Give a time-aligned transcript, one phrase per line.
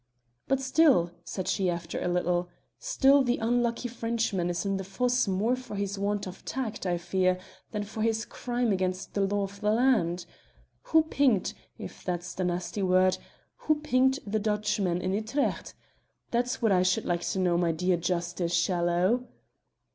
[0.47, 5.27] "But still," said she after a little "still the unlucky Frenchman is in the fosse
[5.27, 7.37] more for his want of tact, I fear,
[7.69, 10.25] than for his crime against the law of the land.
[10.89, 13.19] Who pinked if that's the nasty word
[13.57, 15.75] who pinked the Dutchman in Utrecht?
[16.31, 19.27] that's what I should like to know, my dear Justice Shallow."